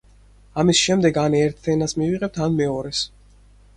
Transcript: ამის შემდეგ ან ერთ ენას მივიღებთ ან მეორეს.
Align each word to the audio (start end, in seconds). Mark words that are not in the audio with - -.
ამის 0.61 0.79
შემდეგ 0.85 1.19
ან 1.23 1.37
ერთ 1.41 1.69
ენას 1.75 1.93
მივიღებთ 2.01 2.41
ან 2.47 2.57
მეორეს. 2.63 3.03